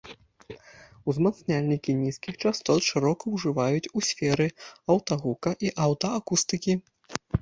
Узмацняльнікі 1.11 1.91
нізкіх 1.99 2.39
частот 2.43 2.81
шырока 2.91 3.23
ўжываюць 3.35 3.91
у 4.01 4.03
сферы 4.09 4.47
аўтагука 4.95 5.49
і 5.69 5.75
аўтаакустыкі. 5.89 6.73